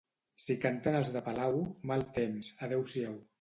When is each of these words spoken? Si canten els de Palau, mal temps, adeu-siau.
Si 0.45 0.53
canten 0.61 0.97
els 0.99 1.11
de 1.17 1.21
Palau, 1.27 1.59
mal 1.93 2.07
temps, 2.17 2.51
adeu-siau. 2.69 3.15